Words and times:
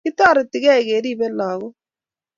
Kitoretigei 0.05 0.81
keripei 0.87 1.29
lakok 1.37 1.75